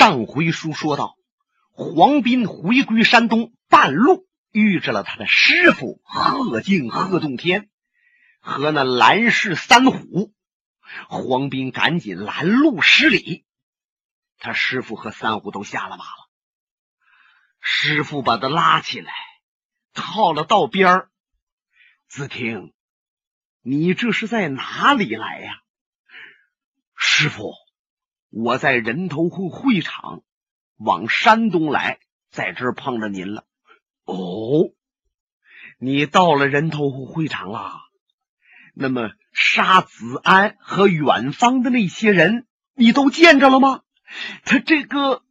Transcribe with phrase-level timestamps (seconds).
[0.00, 1.18] 上回书说到，
[1.72, 7.68] 黄斌回归山东，半路遇着了他的师傅贺敬、贺洞天
[8.40, 10.32] 和那蓝氏三虎。
[11.06, 13.44] 黄斌赶紧拦路施礼，
[14.38, 16.30] 他师傅和三虎都下了马了。
[17.60, 19.12] 师傅把他拉起来，
[19.92, 21.10] 靠了道边儿。
[22.08, 22.72] 子听，
[23.60, 25.60] 你这是在哪里来呀？
[26.96, 27.52] 师傅。
[28.30, 30.22] 我在人头会会场
[30.76, 31.98] 往山东来，
[32.30, 33.44] 在这儿碰着您了。
[34.04, 34.70] 哦，
[35.78, 37.80] 你到了人头会会场啦？
[38.72, 43.82] 那么沙子安和远方的那些人，你都见着了吗？
[44.44, 45.22] 他这个，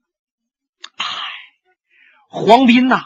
[0.98, 1.06] 唉，
[2.28, 3.06] 黄斌呐，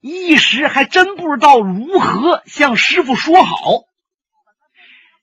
[0.00, 3.56] 一时还真不知道如何向师傅说好。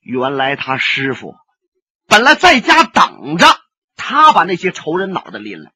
[0.01, 1.35] 原来他师傅
[2.07, 3.45] 本来在家等着。
[4.09, 5.73] 他把那些仇人脑袋拎来，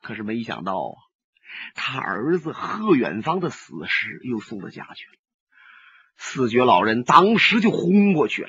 [0.00, 0.96] 可是没想到啊，
[1.74, 5.12] 他儿子贺远方的死尸又送到家去了。
[6.16, 8.48] 四绝老人当时就昏过去了，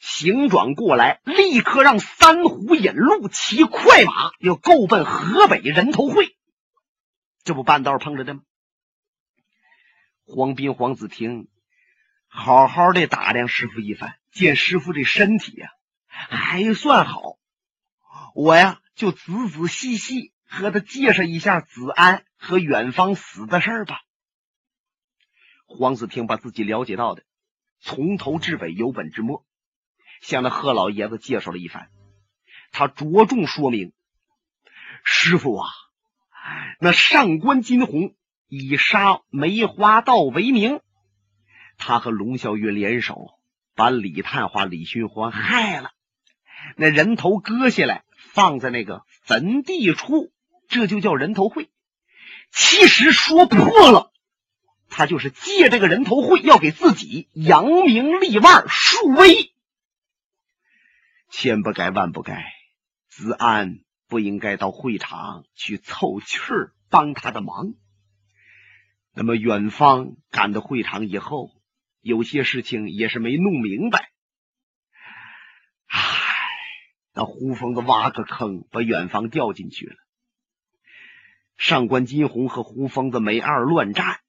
[0.00, 6.36] 行转过来，立刻让三虎引路，骑快马要够奔河北人头会。
[7.44, 8.40] 这不半道碰着的吗？
[10.24, 11.46] 黄斌、黄子听，
[12.26, 15.68] 好好的打量师傅一番，见师傅这身体呀
[16.08, 17.35] 还算好。
[18.38, 24.02] 我呀，就仔仔细细和他介绍一下子安和远方死的事儿吧。
[25.64, 27.22] 黄子听把自己了解到的
[27.80, 29.46] 从头至尾有本之末，
[30.20, 31.88] 向那贺老爷子介绍了一番。
[32.72, 33.94] 他着重说明：
[35.02, 35.66] 师傅啊，
[36.78, 38.14] 那上官金鸿
[38.48, 40.80] 以杀梅花道为名，
[41.78, 43.30] 他和龙啸云联手
[43.74, 45.92] 把李探花李寻欢害了，
[46.76, 48.04] 那人头割下来。
[48.36, 50.30] 放在那个坟地处，
[50.68, 51.70] 这就叫人头会。
[52.52, 54.12] 其实说破了，
[54.90, 59.54] 他就是借这个人头会要给自己扬名立万、树威。
[61.30, 62.44] 千不该万不该，
[63.08, 67.72] 子安不应该到会场去凑气儿帮他的忙。
[69.14, 71.52] 那么远方赶到会场以后，
[72.02, 74.10] 有些事情也是没弄明白。
[77.16, 79.96] 那胡疯子挖个坑，把远方掉进去了。
[81.56, 84.20] 上官金鸿和胡疯子梅二乱战，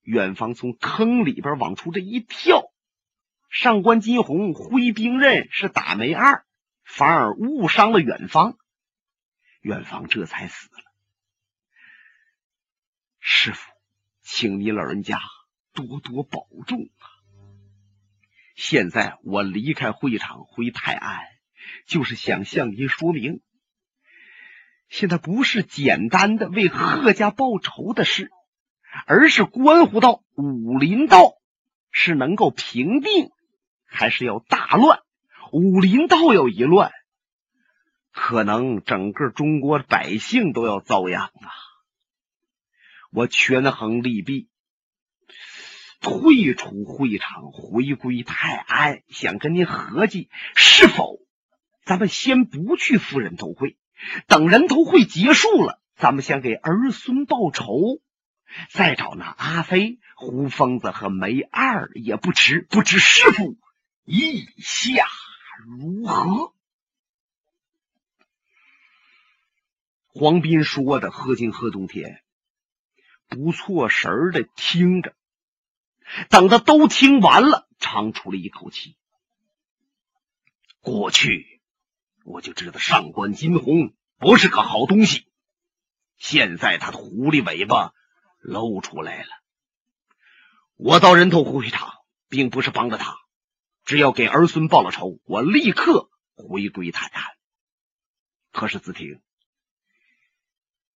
[0.00, 2.72] 远方从坑里边往出这一跳，
[3.50, 6.46] 上官金鸿挥兵刃是打梅二，
[6.82, 8.56] 反而误伤了远方，
[9.60, 10.82] 远方这才死了。
[13.18, 13.70] 师傅，
[14.22, 15.20] 请你老人家
[15.74, 17.04] 多多保重啊！
[18.56, 21.29] 现在我离开会场回泰安。
[21.86, 23.40] 就是想向您说明，
[24.88, 28.30] 现在不是简单的为贺家报仇的事，
[29.06, 31.34] 而是关乎到武林道
[31.90, 33.30] 是能够平定，
[33.84, 35.00] 还是要大乱。
[35.52, 36.92] 武林道要一乱，
[38.12, 41.50] 可能整个中国百姓都要遭殃啊！
[43.12, 44.48] 我权衡利弊，
[46.00, 51.19] 退出会场，回归泰安，想跟您合计，是否？
[51.84, 53.76] 咱们先不去赴人头会，
[54.26, 58.00] 等人头会结束了，咱们先给儿孙报仇，
[58.70, 62.66] 再找那阿飞、胡疯子和梅二也不迟。
[62.70, 63.56] 不知师傅
[64.04, 65.06] 意下
[65.66, 66.54] 如何？
[70.06, 72.22] 黄斌说的，贺敬、贺冬天
[73.26, 75.14] 不错神的听着，
[76.28, 78.96] 等他都听完了，长出了一口气。
[80.80, 81.49] 过去。
[82.24, 85.26] 我就知道上官金鸿不是个好东西，
[86.16, 87.92] 现在他的狐狸尾巴
[88.40, 89.28] 露出来了。
[90.76, 91.92] 我到人头会场，
[92.28, 93.16] 并不是帮着他，
[93.84, 97.22] 只要给儿孙报了仇，我立刻回归泰安。
[98.52, 99.20] 可是子婷，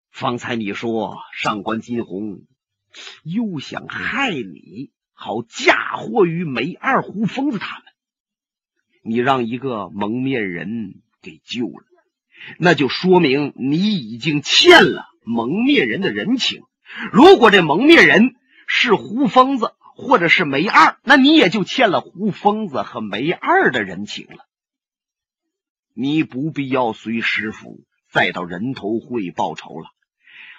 [0.09, 2.45] 方才你说上官金鸿
[3.23, 7.85] 又想害你，好嫁祸于梅二胡疯子他们，
[9.03, 11.02] 你让一个蒙面人。
[11.23, 11.85] 给救了，
[12.59, 16.63] 那就说明你已经欠了蒙面人的人情。
[17.13, 18.35] 如果这蒙面人
[18.67, 24.45] 是胡疯子或者是梅二，那你也就欠了胡疯子和梅二的人情了。
[25.95, 29.87] 你不必要随师傅再到人头会报仇了，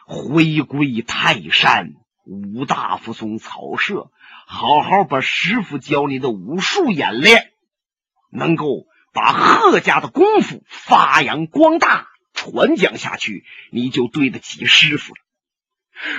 [0.06, 1.93] 回归泰山
[2.25, 4.10] 五大福松草舍，
[4.46, 7.52] 好好把师傅教你的武术演练，
[8.31, 8.87] 能够。
[9.14, 15.20] 把贺家的功夫发扬光大，传讲下去，你就对得起师傅了。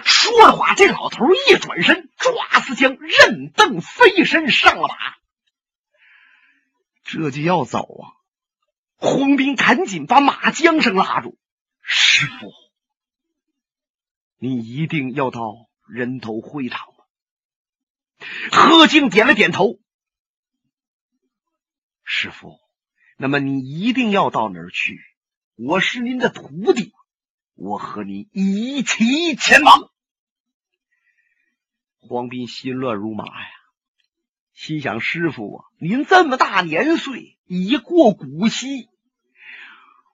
[0.06, 4.95] 说着话，这老头一转身，抓死将任蹬飞身上了马，
[7.03, 8.15] 这就要走啊！
[8.95, 11.38] 黄斌赶紧把马缰绳拉住，
[11.81, 12.50] 师傅，
[14.38, 15.41] 你一定要到
[15.86, 17.03] 人头会场吗？
[18.53, 19.80] 贺静点了点头。
[22.06, 22.59] 师傅，
[23.17, 25.00] 那么你一定要到哪儿去？
[25.56, 26.94] 我是您的徒弟。
[27.53, 29.89] 我和你一起前往。
[31.97, 33.47] 黄斌心乱如麻呀，
[34.53, 38.89] 心想：师傅啊，您这么大年岁，已过古稀，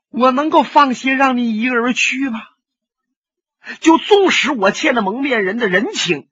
[0.09, 2.39] 我能够放心让你一个人去吗？
[3.80, 6.27] 就纵使我欠了蒙面人的人情，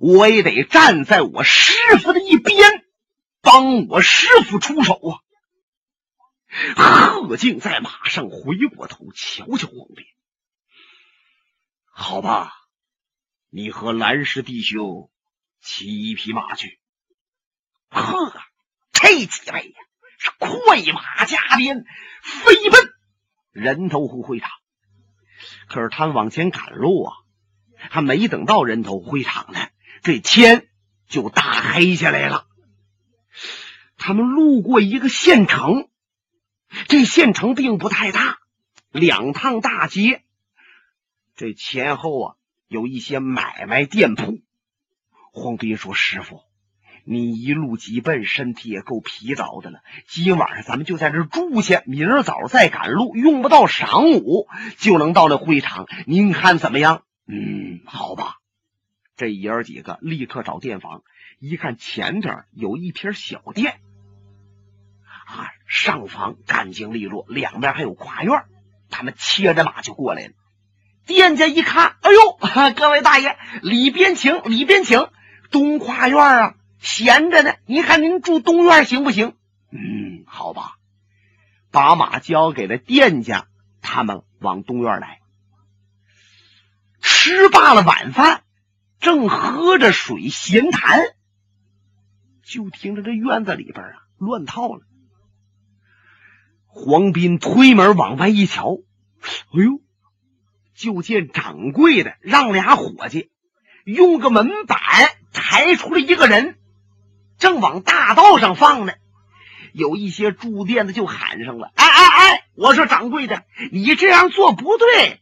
[0.00, 1.72] 我也得站在我师
[2.02, 2.84] 傅的一边，
[3.40, 5.22] 帮我师傅出手啊！
[6.48, 10.04] 贺静在马上回过头，瞧瞧黄斌。
[11.90, 12.52] 好吧，
[13.50, 15.10] 你和蓝氏弟兄
[15.60, 16.78] 骑一匹马去。
[17.88, 18.32] 呵，
[18.92, 19.74] 这几位呀
[20.18, 21.84] 是快马加鞭，
[22.22, 22.92] 飞奔
[23.52, 24.50] 人头湖会场。
[25.68, 27.12] 可是他们往前赶路啊，
[27.90, 29.68] 还没等到人头会场呢，
[30.02, 30.68] 这天
[31.08, 32.46] 就大黑下来了。
[33.96, 35.88] 他们路过一个县城，
[36.88, 38.38] 这县城并不太大，
[38.92, 40.22] 两趟大街。
[41.34, 42.34] 这前后啊，
[42.68, 44.40] 有一些买卖店铺。
[45.32, 46.40] 黄斌说：“师傅，
[47.04, 49.80] 你一路急奔，身体也够疲劳的了。
[50.08, 55.86] 今晚上咱们就在这住下，明儿早再赶路，用不到晌午就能到那会场。
[56.06, 58.36] 您看怎么样？”“嗯，好吧。”
[59.16, 61.02] 这爷儿几个立刻找店房，
[61.38, 63.80] 一看前边有一片小店，
[65.86, 68.42] 上房干净利落，两边还有跨院，
[68.90, 70.32] 他们牵着马就过来了。
[71.06, 72.38] 店家一看，哎呦，
[72.74, 75.06] 各位大爷，里边请，里边请。
[75.52, 77.54] 东跨院啊，闲着呢。
[77.66, 79.36] 您看您住东院行不行？
[79.70, 80.72] 嗯，好吧。
[81.70, 83.46] 把马交给了店家，
[83.80, 85.20] 他们往东院来。
[87.00, 88.42] 吃罢了晚饭，
[88.98, 91.00] 正喝着水闲谈，
[92.42, 94.80] 就听着这院子里边啊乱套了。
[96.76, 98.76] 黄斌推门往外一瞧，
[99.22, 99.80] 哎呦！
[100.74, 103.30] 就见掌柜的让俩伙计
[103.86, 104.78] 用个门板
[105.32, 106.58] 抬出了一个人，
[107.38, 108.92] 正往大道上放呢。
[109.72, 112.44] 有一些住店的就喊上了：“哎哎哎！
[112.54, 115.20] 我说掌柜的，你这样做不对。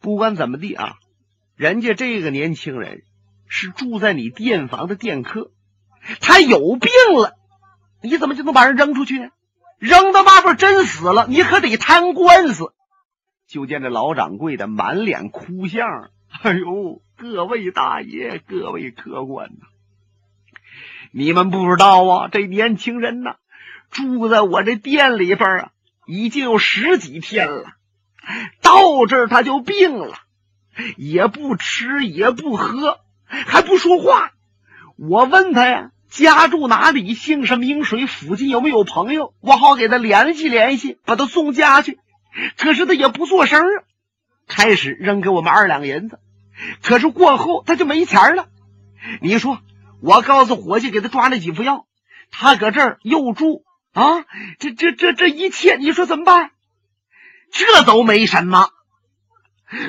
[0.00, 0.96] 不管怎么地啊，
[1.56, 3.04] 人家这个年轻人
[3.48, 5.50] 是住在你店房的店客，
[6.20, 7.38] 他有病了，
[8.02, 9.30] 你怎么就能把人扔出去呢？
[9.80, 12.72] 扔到外边真死了，你可得摊官司。”
[13.48, 16.10] 就见这老掌柜的满脸哭相，
[16.42, 19.66] 哎呦，各位大爷，各位客官呐，
[21.10, 23.34] 你们不知道啊，这年轻人呐，
[23.90, 25.72] 住在我这店里边啊，
[26.06, 27.64] 已经有十几天了，
[28.62, 30.14] 到这儿他就病了，
[30.96, 34.30] 也不吃也不喝，还不说话。
[34.96, 41.98] 我问他呀，家住哪里，姓什么名谁，附近有没有朋友，我好给他联系联系，把他送家去。
[42.58, 43.82] 可是他也不做声啊，
[44.48, 46.18] 开始扔给我们二两银子，
[46.82, 48.48] 可是过后他就没钱了。
[49.20, 49.60] 你说，
[50.02, 51.86] 我告诉伙计给他抓那几副药，
[52.30, 54.24] 他搁这儿又住啊，
[54.58, 56.50] 这这这这一切，你说怎么办？
[57.52, 58.70] 这都没什么。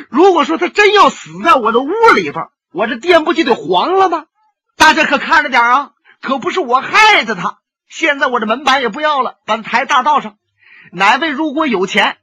[0.10, 4.26] 如果说他真要死在我的屋里边，我这店不就得黄了吗？
[4.78, 7.60] 大家可看着点啊，可不是我害的他。
[7.88, 10.38] 现在我这门板也不要了，把他抬大道上。
[10.92, 12.18] 哪位如果有钱？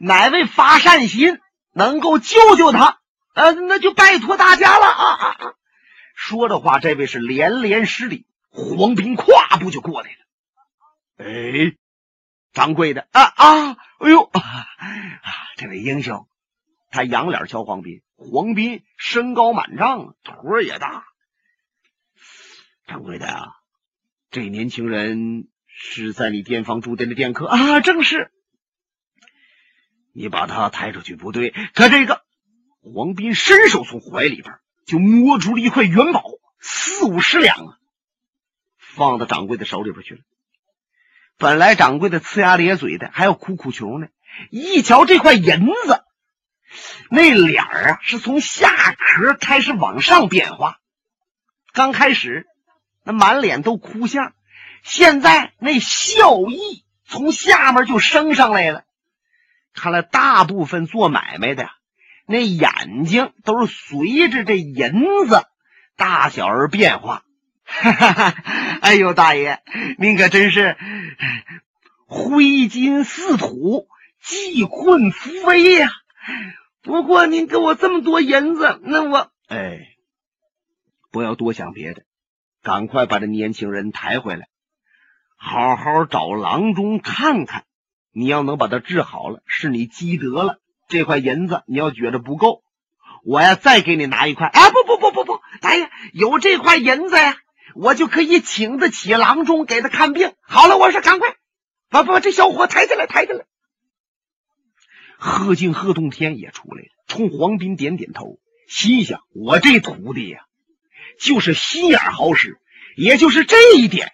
[0.00, 1.40] 哪位发善心
[1.72, 2.98] 能够救救他？
[3.34, 5.54] 呃，那就拜托大家了啊啊啊！
[6.14, 8.26] 说着话，这位是连连施礼。
[8.50, 10.16] 黄斌跨步就过来了。
[11.18, 11.76] 哎，
[12.52, 13.76] 掌柜的啊啊！
[13.98, 14.40] 哎呦啊！
[15.56, 16.28] 这位英雄，
[16.90, 18.02] 他仰脸瞧黄斌。
[18.16, 21.04] 黄斌身高满丈，腿儿也大。
[22.86, 23.52] 掌柜的啊，
[24.30, 27.80] 这年轻人是在你店房住店的店客啊？
[27.80, 28.30] 正是。
[30.12, 32.22] 你把他抬出去不对，他这个
[32.80, 34.54] 黄斌伸手从怀里边
[34.86, 36.22] 就摸出了一块元宝，
[36.60, 37.78] 四五十两啊，
[38.78, 40.20] 放到掌柜的手里边去了。
[41.36, 44.06] 本来掌柜的呲牙咧嘴的，还要哭哭求呢。
[44.50, 46.04] 一瞧这块银子，
[47.10, 50.78] 那脸啊是从下壳开始往上变化。
[51.72, 52.46] 刚开始
[53.04, 54.32] 那满脸都哭相，
[54.82, 58.84] 现在那笑意从下面就升上来了。
[59.72, 61.68] 看来大部分做买卖的
[62.26, 65.44] 那眼睛都是随着这银子
[65.96, 67.22] 大小而变化。
[67.66, 68.78] 哈哈哈！
[68.82, 69.62] 哎呦，大爷，
[69.96, 70.76] 您可真是
[72.06, 73.88] 挥金似土，
[74.22, 75.90] 济困扶危呀！
[76.82, 79.32] 不过您给我这么多银子，那我……
[79.48, 79.96] 哎，
[81.10, 82.02] 不要多想别的，
[82.64, 84.48] 赶快把这年轻人抬回来，
[85.36, 87.64] 好好找郎中看看。
[88.10, 90.58] 你要能把他治好了，是你积德了。
[90.88, 92.62] 这块银子，你要觉得不够，
[93.22, 94.46] 我呀再给你拿一块。
[94.48, 97.36] 啊，不不不不不，大爷有这块银子呀，
[97.74, 100.32] 我就可以请得起郎中给他看病。
[100.40, 101.36] 好了，我说赶快
[101.90, 103.44] 把把这小伙抬起来，抬起来。
[105.18, 110.46] 贺敬、贺洞天也出来了，冲黄斌点点头，心想：我这徒弟呀，
[111.18, 112.58] 就是心眼好使，
[112.96, 114.12] 也就是这一点，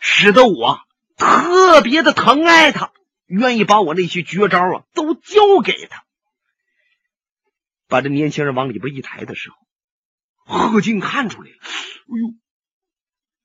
[0.00, 0.80] 使得我
[1.16, 2.92] 特别的疼爱他。
[3.26, 6.04] 愿意把我那些绝招啊都教给他。
[7.86, 9.50] 把这年轻人往里边一抬的时
[10.44, 11.56] 候，贺静看出来了。
[11.60, 12.34] 哎呦，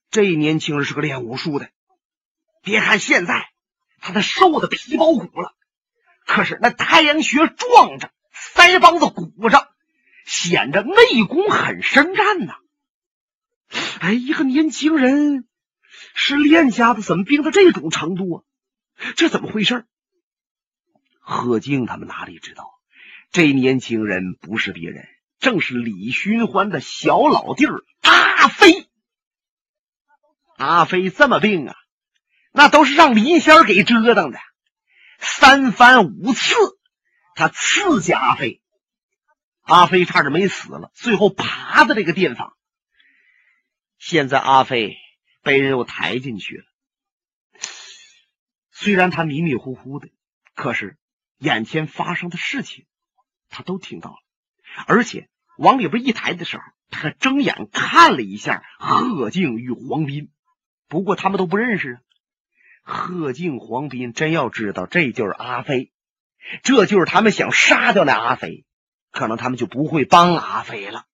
[0.09, 1.69] 这年轻人是个练武术的。
[2.61, 3.49] 别看现在
[3.99, 5.53] 他的瘦的皮包骨了，
[6.25, 9.67] 可是那太阳穴壮着，腮帮子鼓着，
[10.25, 12.55] 显着内功很深湛呐。
[14.03, 15.47] 哎，一个年轻人
[16.13, 18.43] 是练家子，怎么病到这种程度啊？
[19.15, 19.85] 这怎么回事？
[21.21, 22.69] 贺静他们哪里知道，
[23.31, 25.07] 这年轻人不是别人，
[25.39, 28.89] 正是李寻欢的小老弟儿阿飞。
[30.57, 31.75] 阿飞这么病啊，
[32.51, 34.39] 那都是让林仙儿给折腾的，
[35.17, 36.53] 三番五次
[37.35, 38.61] 他刺激阿飞，
[39.61, 42.53] 阿飞差点没死了，最后爬的这个地方。
[44.05, 44.97] 现在阿飞
[45.43, 46.65] 被人又抬进去了。
[48.69, 50.09] 虽然他迷迷糊糊的，
[50.53, 50.97] 可是
[51.37, 52.85] 眼前发生的事情
[53.47, 54.17] 他都听到了，
[54.87, 60.29] 而且往里边一抬的时候，他睁眼看了一下贺静与黄斌。
[60.89, 62.01] 不过他们都不认识啊。
[63.07, 65.93] 贺静、黄斌真要知道这就是阿飞，
[66.61, 68.65] 这就是他们想杀掉那阿飞，
[69.11, 71.05] 可能他们就不会帮阿飞了。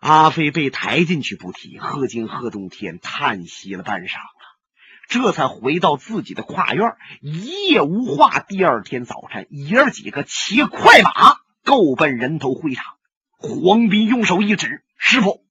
[0.00, 4.16] 阿飞被抬进去不提，贺静、贺中天叹息了半晌。
[5.08, 8.40] 这才回到自己的跨院，一夜无话。
[8.40, 12.96] 第二天早晨，爷儿几个骑快马，够奔人头会场。
[13.32, 15.44] 黄斌用手一指：“师傅，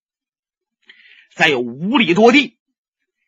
[1.35, 2.57] 再有五里多地，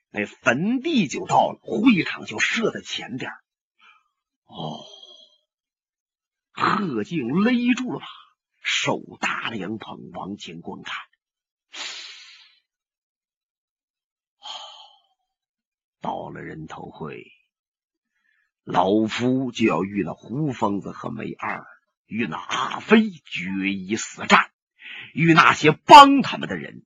[0.10, 3.30] 那坟地就到了，会场就设在前边。”
[4.46, 4.86] 哦，
[6.52, 8.06] 贺静勒住了马，
[8.64, 10.96] 手搭凉棚往前观看。
[16.02, 17.32] 到了人头会，
[18.64, 21.66] 老夫就要与那胡疯子和梅二，
[22.08, 24.52] 与那阿飞决一死战，
[25.14, 26.84] 与那些帮他们的人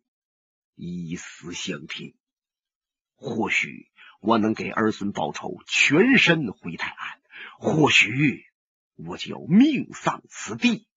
[0.75, 2.13] 以死相拼。
[3.15, 7.19] 或许我能给儿孙报仇，全身回泰安；
[7.57, 8.45] 或许
[8.95, 10.87] 我就要命丧此地，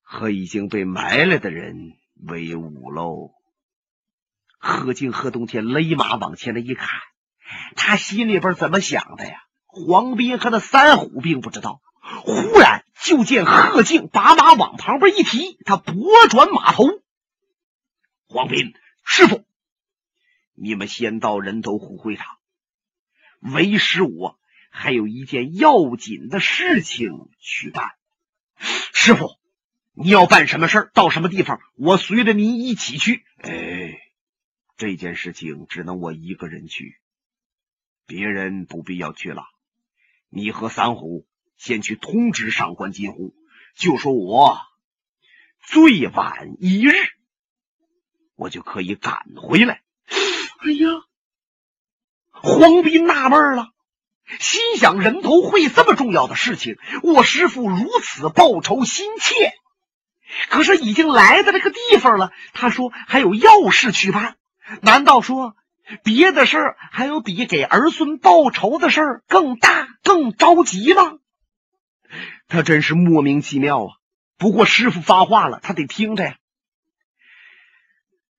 [0.00, 3.34] 和已经被埋了的人为伍喽。
[4.64, 6.88] 贺静、贺冬天勒马往前来一看，
[7.74, 9.42] 他心里边怎么想的呀？
[9.66, 11.82] 黄斌和那三虎并不知道。
[12.00, 16.84] 忽然就见贺静把马往旁边一提，他拨转马头。
[18.28, 18.72] 黄斌
[19.04, 19.44] 师傅，
[20.54, 22.26] 你们先到人头虎会场，
[23.40, 24.38] 为师我
[24.70, 27.90] 还有一件要紧的事情去办。
[28.92, 29.38] 师傅，
[29.92, 30.90] 你要办什么事儿？
[30.94, 31.58] 到什么地方？
[31.76, 33.24] 我随着您一起去。
[33.38, 33.81] 哎。
[34.82, 36.96] 这件事情只能我一个人去，
[38.04, 39.44] 别人不必要去了。
[40.28, 41.24] 你和三虎
[41.56, 43.32] 先去通知上官金虎，
[43.76, 44.58] 就说我
[45.60, 46.94] 最晚一日，
[48.34, 49.84] 我就可以赶回来。
[50.58, 50.88] 哎呀，
[52.32, 53.68] 黄斌纳闷了，
[54.40, 59.52] 心想：人头会这么重要的事情，我师傅如此报仇心切，
[60.48, 62.32] 可是已经来到这个地方了。
[62.52, 64.36] 他说还有要事去办。
[64.80, 65.56] 难道说
[66.02, 71.18] 别的事儿还有比给儿孙报仇的事儿更大、更着急吗？
[72.48, 73.96] 他真是莫名其妙啊！
[74.36, 76.36] 不过师傅发话了，他得听着呀。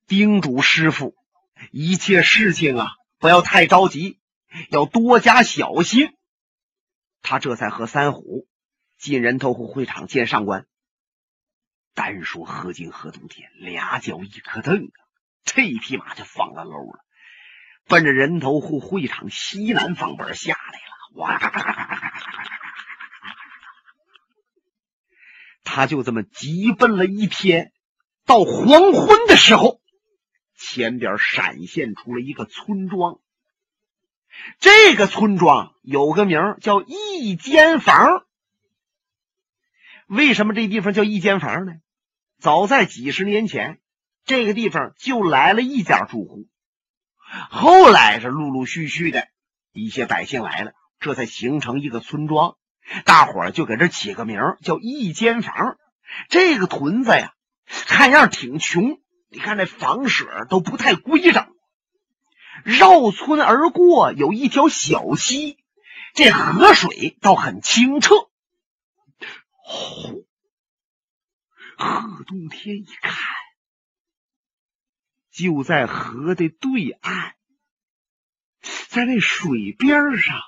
[0.05, 1.15] 叮嘱师傅，
[1.71, 4.19] 一切事情啊，不要太着急，
[4.69, 6.15] 要多加小心。
[7.21, 8.47] 他这才和三虎
[8.97, 10.65] 进人头户会场见上官。
[11.93, 15.02] 单说何进、何冬天俩脚一磕蹬啊。
[15.45, 17.05] 这一匹马就放了喽了，
[17.87, 20.93] 奔着人头户会场西南方边下来了。
[21.15, 21.39] 哇！
[25.63, 27.71] 他就这么急奔了一天，
[28.25, 29.79] 到黄昏的时候，
[30.55, 33.19] 前边闪现出了一个村庄。
[34.59, 38.25] 这个村庄有个名叫一间房。
[40.07, 41.73] 为什么这地方叫一间房呢？
[42.39, 43.79] 早在几十年前，
[44.25, 46.47] 这个地方就来了一家住户。
[47.49, 49.27] 后来是陆陆续续的
[49.71, 52.55] 一些百姓来了，这才形成一个村庄。
[53.05, 55.77] 大伙儿就给这起个名叫一间房。
[56.29, 57.33] 这个屯子呀，
[57.65, 58.99] 看样挺穷。
[59.29, 61.47] 你看这房舍都不太规整。
[62.63, 65.57] 绕村而过有一条小溪，
[66.13, 68.13] 这河水倒很清澈。
[69.49, 70.27] 呼，
[71.77, 73.15] 贺冬天一看，
[75.33, 77.33] 就在河的对岸，
[78.87, 80.39] 在那水边上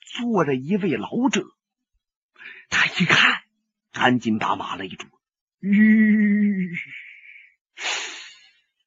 [0.00, 1.46] 坐着一位老者。
[2.68, 3.42] 他一看，
[3.92, 5.06] 赶紧把马勒住。
[5.60, 6.74] 吁，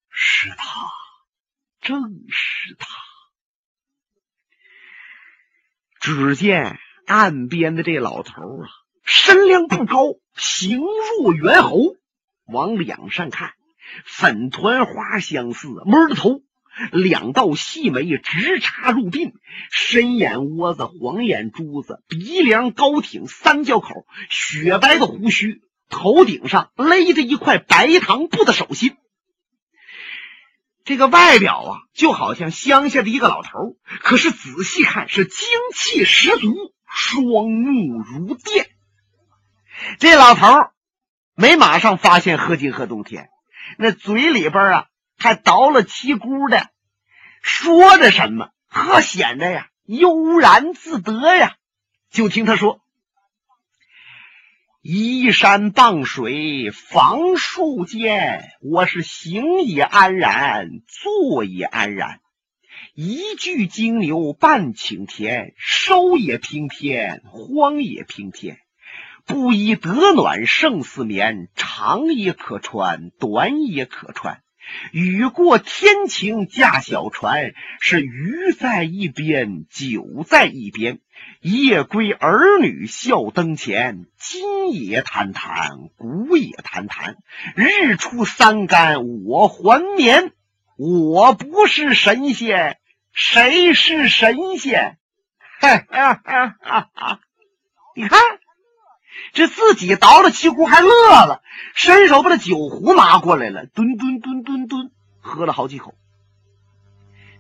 [0.10, 0.92] 是他，
[1.80, 2.88] 正是他。
[6.02, 8.68] 只见岸边的这老头啊。
[9.06, 11.96] 身量不高，形若猿猴。
[12.48, 13.54] 往两上看，
[14.06, 16.42] 粉团花相似，摸着头，
[16.92, 19.34] 两道细眉直插入鬓，
[19.72, 28.98] 深眼窝子，黄眼珠子，鼻梁高挺，三角口，雪白的胡须，头顶上勒着一块白糖布的手心。
[30.84, 36.54] 这个外表啊，就好像乡下的一个老头，可是仔细看是精气十足，
[36.88, 38.68] 双目如电。
[39.98, 40.46] 这老头
[41.36, 43.30] 没马上发现贺金和冬天，
[43.78, 46.70] 那嘴里边啊还捣了七咕的，
[47.42, 51.56] 说着什么，呵，显得呀悠然自得呀。
[52.10, 52.82] 就听他说
[54.82, 62.22] ：“依山傍水，房树间，我是行也安然，坐也安然。
[62.94, 68.60] 一具金牛半顷田，收也平天，荒也平天。”
[69.26, 74.42] 不衣得暖胜似棉，长也可穿，短也可穿。
[74.92, 81.00] 雨过天晴驾小船，是鱼在一边，酒在一边。
[81.42, 87.18] 夜归儿女笑灯前，今也谈谈，古也谈谈。
[87.56, 90.34] 日出三竿我还眠，
[90.78, 92.78] 我不是神仙，
[93.12, 94.98] 谁是神仙？
[95.62, 97.20] 哈哈哈哈哈！
[97.96, 98.20] 你看。
[99.34, 100.90] 这自己倒了七壶，还乐
[101.26, 105.96] 了，伸手把这酒壶拿过来了，吨吨吨吨吨，喝了好几口。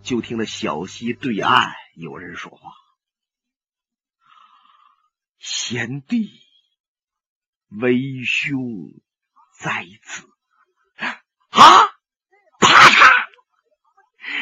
[0.01, 2.71] 就听那小溪对岸有人说话
[5.39, 6.29] ：“贤弟，
[7.69, 8.59] 为兄
[9.59, 10.27] 在此。”
[11.49, 11.89] 啊！
[12.59, 13.25] 啪嚓！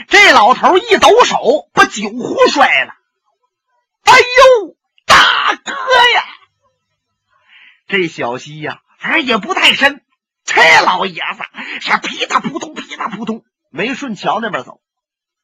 [0.08, 2.96] 这老头一抖手，把酒壶摔了。
[4.04, 6.24] 哎呦，大哥呀！
[7.93, 10.01] 这小溪呀，反正也不太深。
[10.45, 11.43] 这老爷子
[11.79, 14.82] 是噼里扑通、噼里扑通，没顺桥那边走，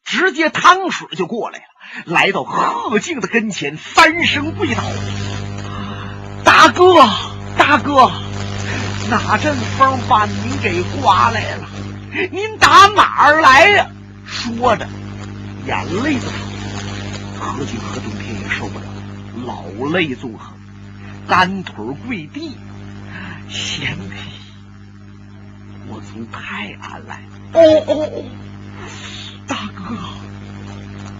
[0.03, 1.65] 直接趟水就过来了，
[2.05, 4.81] 来到贺静的跟前，翻身跪倒
[6.43, 6.95] ：“大哥，
[7.55, 8.11] 大哥，
[9.11, 11.69] 哪阵风把您给刮来了？
[12.31, 13.91] 您打哪儿来呀？”
[14.25, 14.89] 说着，
[15.67, 16.25] 眼泪子
[17.39, 18.85] 贺静贺冬天也受不了，
[19.45, 20.58] 老泪纵横。
[21.29, 22.57] 单腿跪地，
[23.49, 24.15] 贤弟，
[25.87, 27.21] 我从泰安来。
[27.53, 28.23] 哦哦哦，
[29.47, 29.95] 大哥，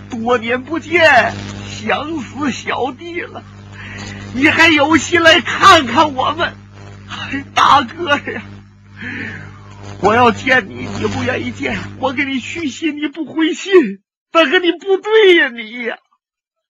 [0.10, 1.32] 多年不见，
[1.68, 3.44] 想死小弟了。
[4.34, 6.56] 你还有心来看看我们？
[7.54, 8.42] 大哥呀，
[10.02, 14.02] 我要见你，你不愿意见；我给你续信，你不回信。
[14.32, 16.00] 大哥，你不对呀，你呀，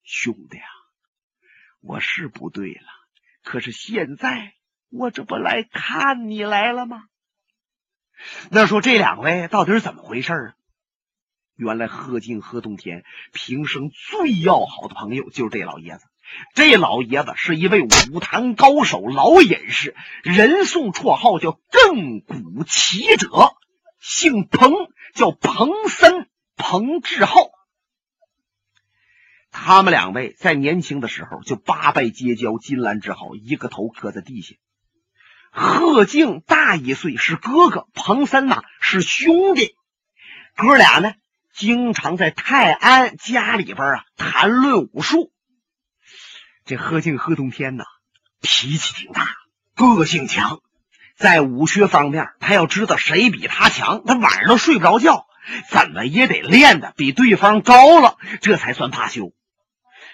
[0.03, 0.67] 兄弟啊，
[1.79, 2.98] 我是不对了。
[3.49, 4.53] 可是现在
[4.91, 7.05] 我这不来看你来了吗？
[8.51, 10.53] 那说这两位到底是怎么回事啊？
[11.55, 16.05] 原来贺敬贺冬天平生最要好的朋友就是这老爷子。
[16.53, 23.55] 这老爷子是一位武坛高手，老隐士，人送绰号叫亘古奇者，
[23.99, 24.71] 姓彭，
[25.15, 27.49] 叫彭森，彭志浩。
[29.61, 34.55] 他们两位在年轻的时候就八拜结交，金兰之好，一个头磕在地下。
[35.51, 39.75] 贺敬大一岁，是哥哥；彭森呐是兄弟。
[40.55, 41.13] 哥俩呢，
[41.53, 45.31] 经常在泰安家里边啊谈论武术。
[46.65, 47.83] 这贺敬贺洞天呐，
[48.41, 49.27] 脾气挺大，
[49.75, 50.61] 个性强，
[51.17, 55.25] 在武学方面，他要知道谁比他强，他晚上都睡不着觉，
[55.69, 59.33] 怎么也得练的比对方高了，这才算罢休。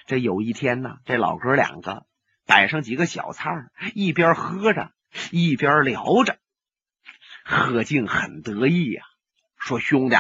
[0.06, 2.06] 这有一天呢，这老哥两个
[2.46, 4.92] 摆上几个小菜，一边喝着，
[5.32, 6.38] 一边聊着。
[7.44, 9.02] 贺敬很得意呀，
[9.58, 10.16] 说：“兄弟，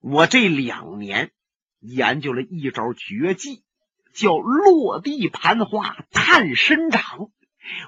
[0.00, 1.30] 我这两年
[1.80, 3.62] 研究了一招绝技，
[4.12, 7.02] 叫落地盘花探身掌。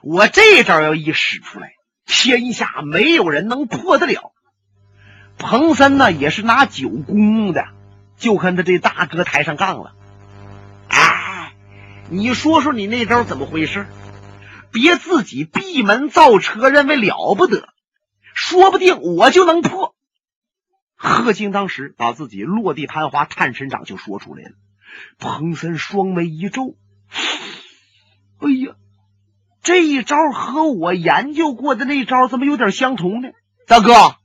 [0.03, 1.73] 我这招要一使出来，
[2.07, 4.33] 天下没有人能破得了。”
[5.37, 7.67] 彭森呢，也是拿酒攻的，
[8.17, 9.95] 就跟他这大哥抬上杠了。
[12.11, 13.87] 你说说你那招怎么回事？
[14.73, 17.69] 别自己闭门造车，认为了不得。
[18.35, 19.95] 说不定我就能破。
[20.97, 24.51] 贺金当时把自己落地盘花探身掌就说出来了。
[25.19, 26.77] 彭森双眉一皱
[28.39, 28.75] ：“哎呀，
[29.63, 33.29] 这一招和我研究过的那招怎么有点相同呢？
[33.67, 34.17] 大哥，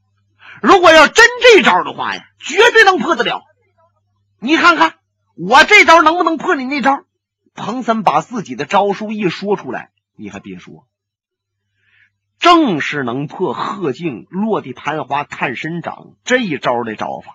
[0.62, 3.44] 如果要真这招的话呀，绝对能破得了。
[4.40, 4.96] 你看看
[5.36, 7.04] 我这招能不能破你那招？”
[7.56, 10.88] 彭森把自己的招数一说出来，你还别说。
[12.38, 17.34] 正是能破贺静落地盘花探身掌这一招的招法，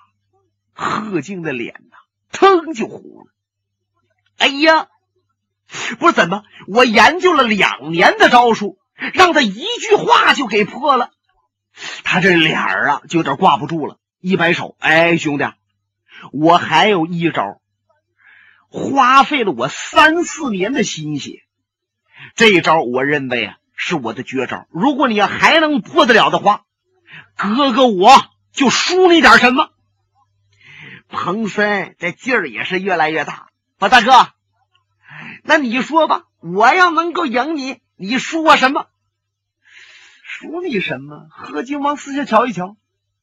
[0.75, 1.97] 贺静的脸呐，
[2.31, 3.33] 腾就红了。
[4.37, 4.89] 哎呀，
[5.99, 8.79] 不是怎么，我研究了两年的招数，
[9.15, 11.11] 让他一句话就给破了。
[12.05, 15.45] 他这脸儿啊，就有点挂不住了，一摆手：“哎，兄弟，
[16.31, 17.60] 我还有一招，
[18.71, 21.43] 花费了我三四年的心血，
[22.35, 26.67] 这一招我认为啊。”是我的绝招，如果你要还能破得了的话，
[27.35, 28.13] 哥哥我
[28.53, 29.71] 就输你点什么。
[31.09, 34.13] 彭森这劲儿也是越来越大，啊，大哥，
[35.45, 38.87] 那你说吧，我要能够赢你，你输我什么？
[40.25, 41.29] 输你什么？
[41.31, 42.77] 贺金往四下瞧一瞧，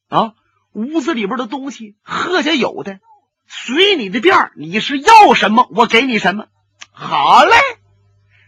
[0.10, 0.34] 啊，
[0.72, 3.00] 屋子里边的东西，贺家有的，
[3.48, 6.46] 随你的便你是要什么，我给你什么。
[6.92, 7.54] 好嘞，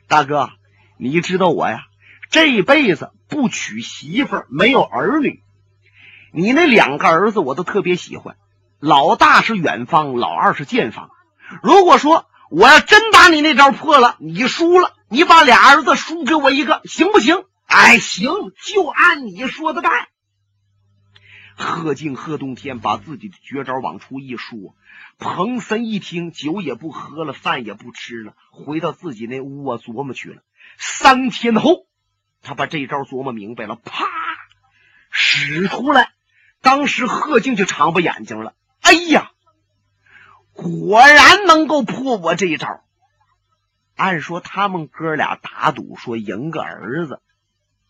[0.08, 0.50] 大哥，
[0.98, 1.84] 你知道我呀。
[2.30, 5.42] 这辈子不娶媳妇儿，没有儿女。
[6.32, 8.36] 你那两个儿子我都特别喜欢，
[8.80, 11.10] 老大是远方，老二是近方。
[11.64, 17.46] 如果说我要真把你那招破了，你输了，你把俩儿子输给我一个，行不行？
[17.66, 18.32] 哎，行，
[18.64, 20.08] 就按你说的办。
[21.60, 24.76] 贺敬、贺冬天把自己的绝招往出一说，
[25.18, 30.42] 彭森一听，酒也不喝了，饭也不吃了，回到自己那屋啊琢磨去了。
[30.78, 31.86] 三天后。
[32.42, 34.06] 他把这招琢磨明白了，啪，
[35.12, 36.14] 使出来。
[36.62, 38.56] 当时贺敬就长巴眼睛了。
[38.80, 39.32] 哎呀，
[40.54, 42.82] 果然能够破我这一招。
[43.98, 47.22] 按说他们哥俩打赌说赢个儿子，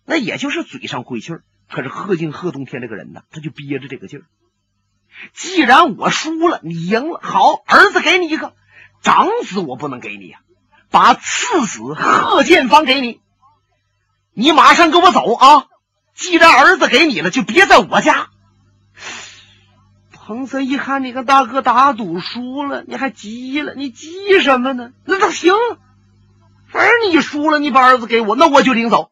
[0.03, 1.43] 那也就是嘴上会气儿。
[1.69, 4.25] 可是贺敬贺冬天这个人呢，他就憋着这个劲儿。
[5.33, 8.53] 既然我输了，你赢了，好，儿子给你一个，
[9.01, 10.39] 长子我不能给你呀，
[10.89, 13.21] 把次子贺建芳给你。
[14.33, 15.65] 你马上跟我走啊！
[16.13, 18.29] 既然儿子给你了，就别在我家。
[20.11, 23.73] 彭森一看，你跟大哥打赌输了，你还急了？
[23.75, 24.91] 你急什么呢？
[25.05, 25.53] 那都行，
[26.67, 29.11] 反正你输了，你把儿子给我，那我就领走。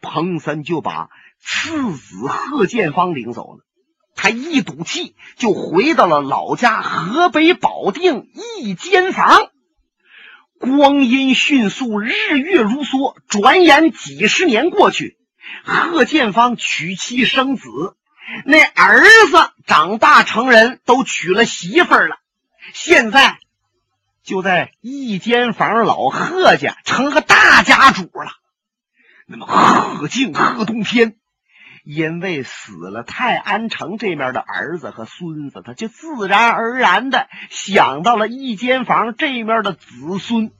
[0.00, 1.08] 彭森就把
[1.42, 3.64] 次子贺建芳领走了，
[4.14, 9.50] 他一赌气就回到了老家河北保定一间房。
[10.58, 15.16] 光阴迅速，日月如梭，转眼几十年过去，
[15.64, 17.66] 贺建芳娶妻生子，
[18.44, 22.18] 那儿子长大成人，都娶了媳妇了。
[22.74, 23.38] 现在
[24.22, 28.30] 就在一间房老贺家成个大家主了。
[29.24, 31.16] 那么贺敬、贺冬天，
[31.84, 40.52] 因为死了泰安城这面的儿子和孙子，他就自然而然的想到了一间房这面的子孙。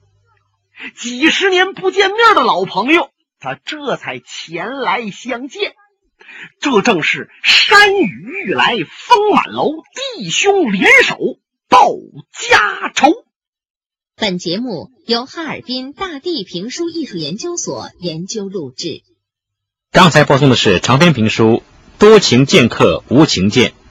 [0.95, 5.75] 几十年不见面的老朋友，他这才前来相见。
[6.59, 9.69] 这正是山雨欲来风满楼，
[10.15, 11.17] 弟兄联手
[11.67, 11.89] 报
[12.31, 13.11] 家仇。
[14.15, 19.03] 本节目由哈尔滨大地评书艺术研究所研究录制。
[19.93, 21.63] 刚才播送的是长篇评书
[21.99, 23.71] 《多情剑客无情剑》。